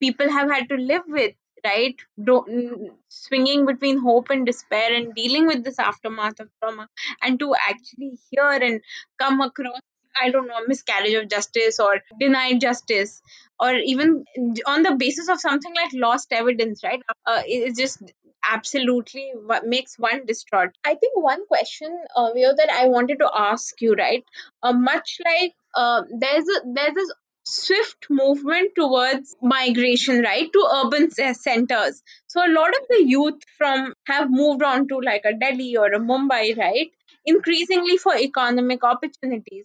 [0.00, 1.96] people have had to live with right?
[2.22, 6.88] Do- mm, swinging between hope and despair and dealing with this aftermath of trauma
[7.22, 8.80] and to actually hear and
[9.18, 9.80] come across
[10.22, 13.22] i don't know miscarriage of justice or denied justice
[13.58, 14.24] or even
[14.66, 17.00] on the basis of something like lost evidence right?
[17.26, 18.02] Uh, it's just
[18.50, 19.32] absolutely
[19.64, 20.70] makes one distraught.
[20.84, 24.24] I think one question uh, Veio, that i wanted to ask you right?
[24.62, 27.12] Uh, much like uh, there's a there's this
[27.44, 32.02] swift movement towards migration right to urban centers.
[32.26, 35.86] So a lot of the youth from have moved on to like a delhi or
[35.92, 36.90] a mumbai right
[37.24, 39.64] increasingly for economic opportunities.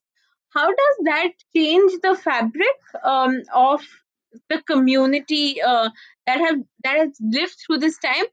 [0.49, 3.81] How does that change the fabric um, of
[4.49, 5.89] the community uh,
[6.25, 8.25] that have that has lived through this time?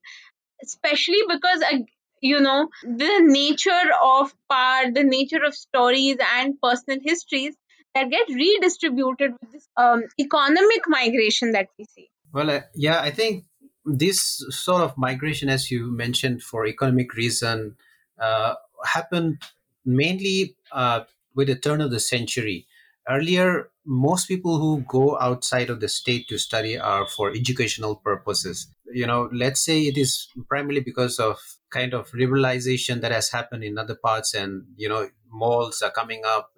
[0.62, 1.78] Especially because uh,
[2.20, 7.54] you know the nature of power the nature of stories and personal histories
[7.94, 13.10] that get redistributed with this um, economic migration that we see Well, uh, yeah, I
[13.10, 13.44] think
[13.84, 17.76] this sort of migration, as you mentioned, for economic reason,
[18.18, 18.54] uh,
[18.84, 19.42] happened
[19.84, 21.00] mainly uh,
[21.34, 22.66] with the turn of the century.
[23.08, 28.68] Earlier, most people who go outside of the state to study are for educational purposes.
[28.90, 31.38] You know, let's say it is primarily because of
[31.74, 36.22] kind of liberalization that has happened in other parts, and you know, malls are coming
[36.24, 36.50] up,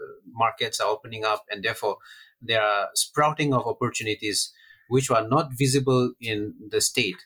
[0.45, 1.97] markets are opening up, and therefore
[2.43, 4.53] there are sprouting of opportunities
[4.89, 7.17] which were not visible in the state.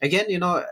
[0.00, 0.64] Again, you know,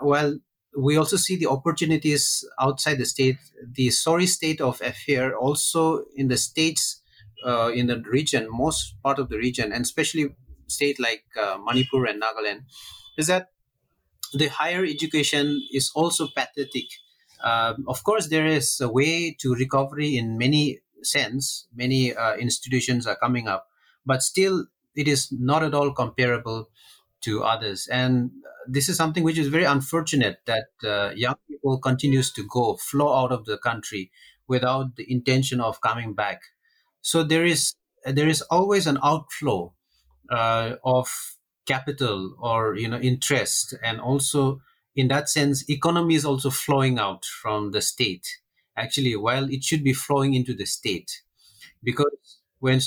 [0.00, 0.38] while
[0.76, 3.38] we also see the opportunities outside the state,
[3.80, 7.02] the sorry state of affair also in the states,
[7.46, 10.34] uh, in the region, most part of the region, and especially
[10.68, 12.62] state like uh, Manipur and Nagaland,
[13.16, 13.48] is that
[14.32, 16.86] the higher education is also pathetic.
[17.42, 21.66] Um, of course, there is a way to recovery in many sense.
[21.74, 23.68] Many uh, institutions are coming up,
[24.04, 26.70] but still, it is not at all comparable
[27.22, 27.86] to others.
[27.88, 28.30] And
[28.66, 33.14] this is something which is very unfortunate that uh, young people continues to go flow
[33.14, 34.10] out of the country
[34.48, 36.40] without the intention of coming back.
[37.02, 37.74] So there is
[38.04, 39.74] there is always an outflow
[40.30, 41.35] uh, of
[41.66, 44.60] capital or you know interest, and also
[44.94, 48.26] in that sense, economy is also flowing out from the state.
[48.76, 51.22] Actually, while it should be flowing into the state,
[51.82, 52.80] because when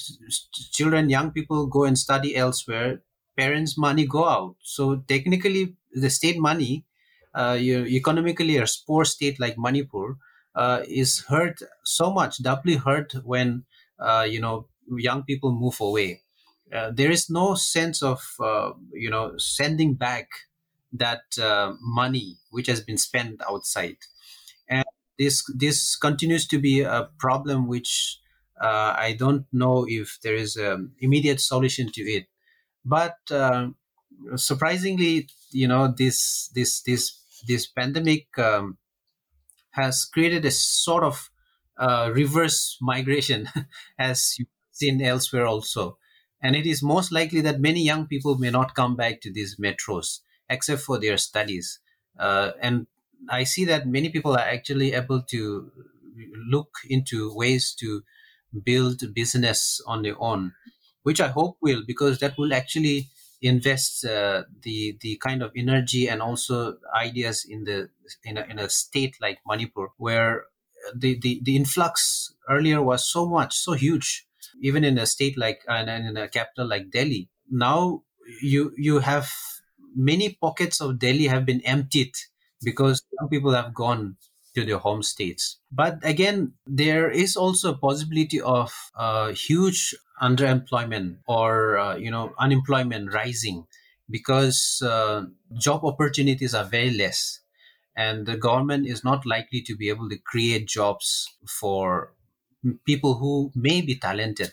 [0.71, 3.01] children, young people go and study elsewhere,
[3.37, 4.55] parents' money go out.
[4.63, 6.85] So technically, the state money,
[7.33, 10.17] uh, you economically a poor state like Manipur,
[10.55, 13.65] uh, is hurt so much, doubly hurt when
[13.99, 16.21] uh, you know young people move away.
[16.73, 20.29] Uh, there is no sense of uh, you know sending back
[20.93, 23.97] that uh, money which has been spent outside,
[24.67, 24.85] and
[25.17, 28.19] this this continues to be a problem which
[28.61, 32.27] uh, I don't know if there is an immediate solution to it.
[32.85, 33.69] But uh,
[34.35, 38.77] surprisingly, you know, this this this this pandemic um,
[39.71, 41.29] has created a sort of
[41.77, 43.49] uh, reverse migration,
[43.99, 45.97] as you've seen elsewhere also.
[46.41, 49.57] And it is most likely that many young people may not come back to these
[49.57, 50.19] metros
[50.49, 51.79] except for their studies.
[52.17, 52.87] Uh, and
[53.29, 55.71] I see that many people are actually able to
[56.49, 58.03] look into ways to
[58.63, 60.53] build business on their own,
[61.03, 63.09] which I hope will, because that will actually
[63.41, 67.89] invest uh, the the kind of energy and also ideas in the
[68.23, 70.45] in a, in a state like Manipur, where
[70.95, 74.27] the, the the influx earlier was so much so huge,
[74.61, 77.29] even in a state like and in a capital like Delhi.
[77.49, 78.03] Now
[78.41, 79.29] you you have
[79.95, 82.13] many pockets of Delhi have been emptied
[82.63, 84.17] because young people have gone
[84.55, 85.59] to their home states.
[85.71, 92.33] But again, there is also a possibility of uh, huge underemployment or uh, you know
[92.37, 93.67] unemployment rising
[94.09, 95.25] because uh,
[95.57, 97.39] job opportunities are very less
[97.95, 102.13] and the government is not likely to be able to create jobs for
[102.85, 104.51] people who may be talented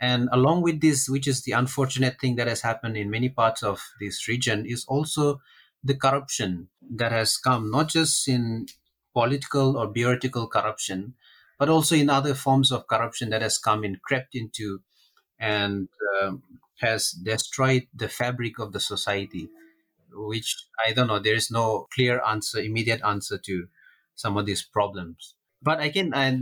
[0.00, 3.62] and along with this which is the unfortunate thing that has happened in many parts
[3.62, 5.40] of this region is also
[5.84, 8.66] the corruption that has come not just in
[9.12, 11.14] political or bureaucratic corruption,
[11.58, 14.80] but also in other forms of corruption that has come and crept into,
[15.38, 15.88] and
[16.22, 16.42] um,
[16.80, 19.48] has destroyed the fabric of the society.
[20.14, 20.56] Which
[20.86, 21.18] I don't know.
[21.18, 23.68] There is no clear answer, immediate answer to
[24.14, 25.34] some of these problems.
[25.62, 25.90] But I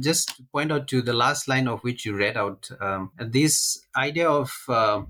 [0.01, 4.29] just point out to the last line of which you read out um, this idea
[4.29, 5.03] of uh,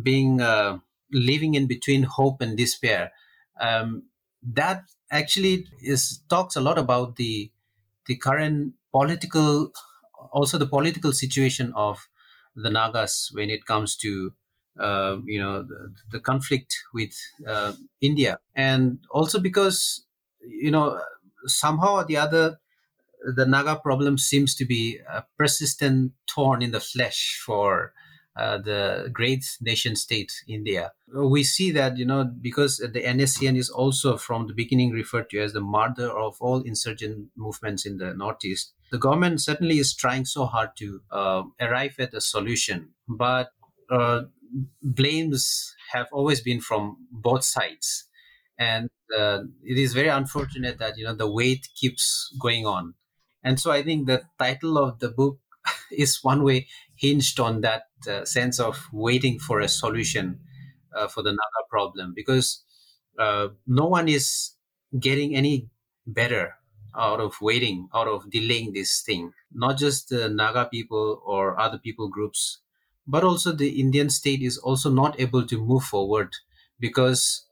[0.00, 0.78] being uh,
[1.12, 3.12] living in between hope and despair.
[3.60, 4.04] Um,
[4.42, 7.50] that actually is talks a lot about the
[8.06, 9.72] the current political
[10.32, 12.08] also the political situation of
[12.54, 14.32] the Nagas when it comes to
[14.78, 17.12] uh, you know the, the conflict with
[17.46, 20.06] uh, India, and also because
[20.40, 21.00] you know
[21.46, 22.58] somehow or the other
[23.22, 27.92] the Naga problem seems to be a persistent thorn in the flesh for
[28.38, 30.92] uh, the great nation state India.
[31.12, 35.40] We see that you know because the NSCN is also from the beginning referred to
[35.40, 38.74] as the mother of all insurgent movements in the northeast.
[38.92, 43.50] The government certainly is trying so hard to uh, arrive at a solution, but
[43.90, 44.22] uh,
[44.82, 48.04] blames have always been from both sides,
[48.56, 48.88] and
[49.18, 52.94] uh, it is very unfortunate that you know the wait keeps going on.
[53.42, 55.38] And so I think the title of the book
[55.90, 60.40] is one way hinged on that uh, sense of waiting for a solution
[60.94, 62.64] uh, for the Naga problem because
[63.18, 64.52] uh, no one is
[64.98, 65.68] getting any
[66.06, 66.54] better
[66.96, 69.32] out of waiting, out of delaying this thing.
[69.52, 72.58] Not just the Naga people or other people groups,
[73.06, 76.32] but also the Indian state is also not able to move forward
[76.80, 77.44] because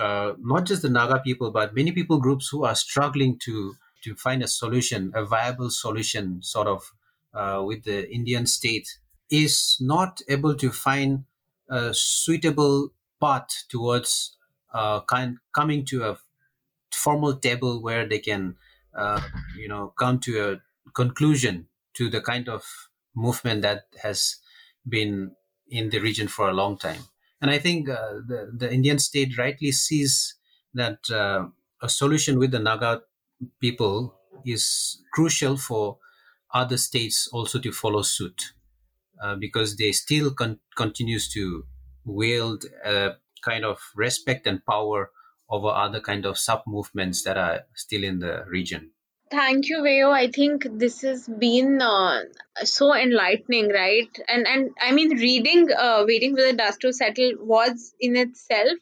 [0.00, 4.14] uh, not just the Naga people, but many people groups who are struggling to to
[4.14, 6.92] find a solution, a viable solution, sort of
[7.34, 8.98] uh, with the Indian state
[9.30, 11.24] is not able to find
[11.68, 12.90] a suitable
[13.20, 14.36] path towards
[14.72, 16.18] uh, kind, coming to a
[16.92, 18.56] formal table where they can,
[18.94, 19.20] uh,
[19.56, 22.64] you know, come to a conclusion to the kind of
[23.14, 24.36] movement that has
[24.88, 25.34] been
[25.68, 27.02] in the region for a long time.
[27.40, 30.34] And I think uh, the, the Indian state rightly sees
[30.74, 31.48] that uh,
[31.82, 33.02] a solution with the Naga
[33.60, 34.14] people
[34.44, 35.98] is crucial for
[36.52, 38.52] other states also to follow suit
[39.22, 41.64] uh, because they still con- continues to
[42.04, 45.10] wield a kind of respect and power
[45.50, 48.90] over other kind of sub movements that are still in the region
[49.30, 50.12] Thank you, Veio.
[50.12, 52.20] I think this has been uh,
[52.62, 54.08] so enlightening, right?
[54.28, 58.78] And and I mean, reading uh, "Waiting for the Dust to Settle" was in itself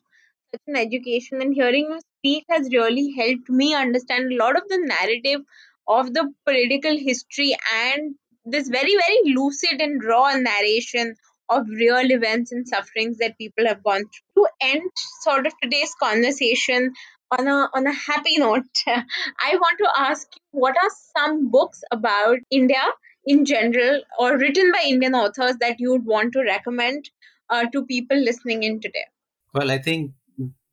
[0.50, 4.68] such an education, and hearing you speak has really helped me understand a lot of
[4.68, 5.40] the narrative
[5.88, 8.14] of the political history and
[8.44, 11.16] this very very lucid and raw narration
[11.48, 14.44] of real events and sufferings that people have gone through.
[14.44, 14.90] To end
[15.22, 16.92] sort of today's conversation
[17.36, 21.82] on a on a happy note, I want to ask you what are some books
[21.90, 22.82] about India
[23.24, 27.10] in general or written by Indian authors that you would want to recommend
[27.50, 29.06] uh, to people listening in today?
[29.54, 30.12] Well, I think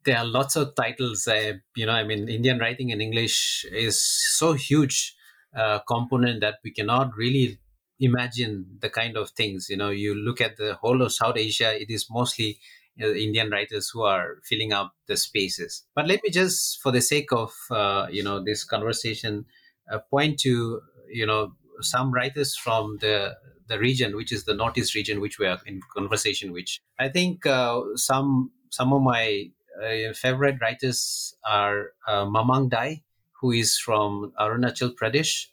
[0.06, 1.28] there are lots of titles.
[1.28, 4.00] Uh, you know, I mean, Indian writing in English is
[4.38, 5.16] so huge
[5.56, 7.60] uh, component that we cannot really
[8.00, 9.68] imagine the kind of things.
[9.70, 12.60] You know, you look at the whole of South Asia; it is mostly
[12.96, 15.84] you know, Indian writers who are filling up the spaces.
[15.96, 19.46] But let me just, for the sake of uh, you know this conversation,
[19.92, 23.36] uh, point to you know some writers from the
[23.68, 26.52] the region, which is the Northeast region, which we are in conversation.
[26.52, 29.52] Which I think uh, some some of my
[29.84, 33.04] uh, favorite writers are uh, Mamang Dai,
[33.42, 35.48] who is from Arunachal Pradesh,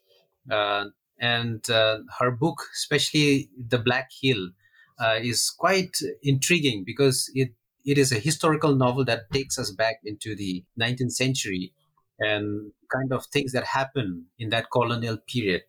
[0.50, 0.86] uh,
[1.18, 4.50] and uh, her book, especially The Black Hill,
[4.98, 7.50] uh, is quite intriguing because it
[7.84, 11.72] it is a historical novel that takes us back into the 19th century
[12.18, 15.62] and kind of things that happen in that colonial period.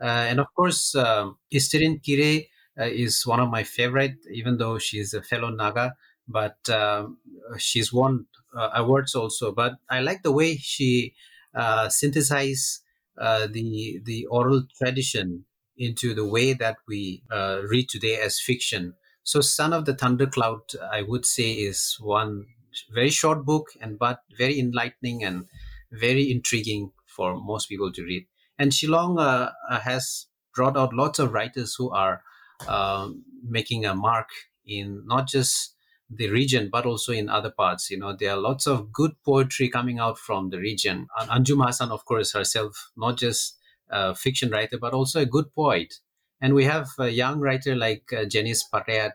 [0.00, 2.46] And of course, um, Easterine Kire
[2.78, 5.94] is one of my favorite, even though she's a fellow Naga
[6.28, 7.18] but um,
[7.58, 8.26] she's won
[8.56, 9.52] uh, awards also.
[9.52, 11.14] But I like the way she
[11.54, 12.80] uh, synthesizes
[13.16, 15.44] uh, the the oral tradition
[15.76, 18.94] into the way that we uh, read today as fiction.
[19.22, 22.46] So, Son of the Thundercloud, I would say, is one
[22.92, 25.46] very short book and but very enlightening and
[25.90, 28.26] very intriguing for most people to read.
[28.58, 32.22] And Shillong uh, uh, has brought out lots of writers who are
[32.66, 34.28] um, making a mark
[34.66, 35.74] in not just
[36.10, 37.90] the region, but also in other parts.
[37.90, 41.06] You know, there are lots of good poetry coming out from the region.
[41.18, 43.56] And Anjum Hasan, of course, herself, not just
[43.90, 45.94] a fiction writer, but also a good poet.
[46.40, 49.14] And we have a young writer like uh, Janice Pariat,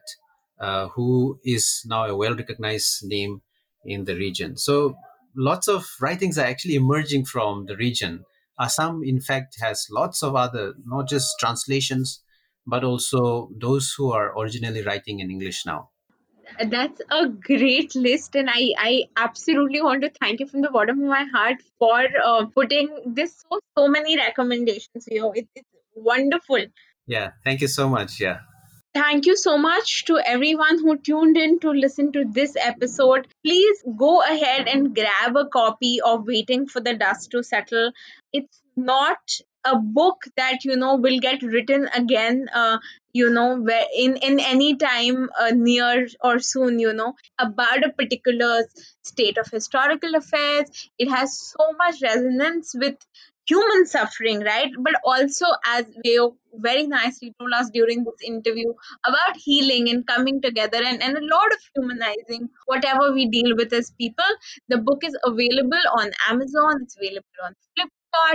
[0.60, 3.42] uh, who is now a well recognized name
[3.86, 4.58] in the region.
[4.58, 4.96] So
[5.36, 8.26] lots of writings are actually emerging from the region.
[8.60, 12.22] Assam, in fact, has lots of other, not just translations,
[12.68, 15.90] but also those who are originally writing in English now.
[16.70, 21.02] That's a great list, and I, I absolutely want to thank you from the bottom
[21.02, 25.08] of my heart for uh, putting this so so many recommendations.
[25.08, 26.66] You know, it, it's wonderful.
[27.08, 28.20] Yeah, thank you so much.
[28.20, 28.40] Yeah.
[28.94, 33.28] Thank you so much to everyone who tuned in to listen to this episode.
[33.44, 37.92] Please go ahead and grab a copy of Waiting for the Dust to Settle.
[38.32, 39.18] It's not
[39.66, 42.78] a book that you know will get written again uh,
[43.14, 47.92] you know where in in any time uh, near or soon you know about a
[47.94, 48.66] particular
[49.04, 50.90] state of historical affairs.
[50.98, 52.96] It has so much resonance with
[53.48, 54.72] human suffering right?
[54.80, 58.74] But also as Veio very nicely told us during this interview
[59.06, 63.74] about healing and coming together and, and a lot of humanizing whatever we deal with
[63.74, 64.32] as people
[64.70, 67.90] the book is available on amazon it's available on flip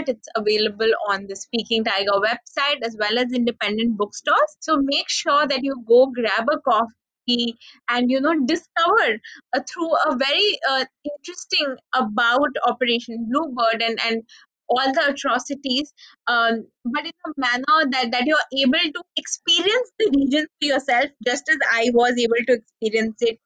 [0.06, 4.56] it's available on the Speaking Tiger website as well as independent bookstores.
[4.60, 7.56] So make sure that you go grab a coffee
[7.90, 9.18] and you know discover
[9.54, 14.22] uh, through a very uh, interesting about Operation Bluebird and and
[14.70, 15.92] all the atrocities,
[16.26, 21.06] um, but in a manner that, that you're able to experience the region for yourself,
[21.26, 23.38] just as I was able to experience it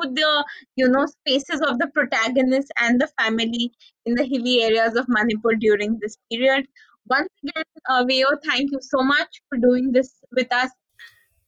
[0.00, 0.44] the
[0.76, 3.72] you know spaces of the protagonist and the family
[4.06, 6.66] in the hilly areas of Manipur during this period.
[7.06, 10.70] Once again, uh, Veio, thank you so much for doing this with us.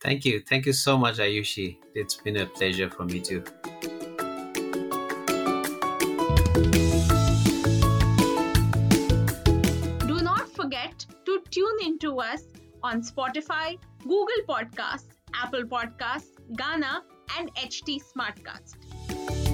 [0.00, 0.40] Thank you.
[0.40, 1.78] Thank you so much, Ayushi.
[1.94, 3.42] It's been a pleasure for me too.
[10.06, 12.42] Do not forget to tune into us
[12.82, 17.00] on Spotify, Google Podcasts, Apple Podcasts, Gaana,
[17.38, 19.45] and HT Smartcast.